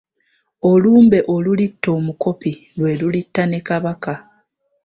[0.69, 4.13] Olumbe olulitta omukopi, lwe lulitta ne Kabaka.